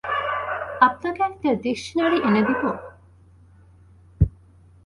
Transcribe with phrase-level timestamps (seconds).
[0.81, 2.63] আপনাকে একটা ডিকশনারি এনে দিব?